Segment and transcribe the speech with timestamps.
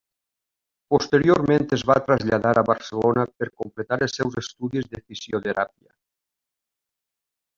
[0.93, 5.93] Posteriorment es va traslladar a Barcelona per completar els seus estudis de fisioteràpia.